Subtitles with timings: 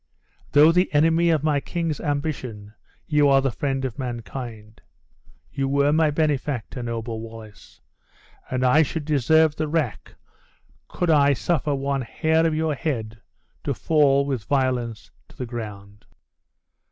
[0.53, 2.73] Though the enemy of my king's ambition,
[3.05, 4.81] you are the friend of mankind.
[5.51, 7.81] You were my benefactor, noble Wallace;
[8.49, 10.15] and I should deserve the rack,
[10.87, 13.21] could I suffer one hair of your head
[13.63, 16.05] to fall with violence to the ground."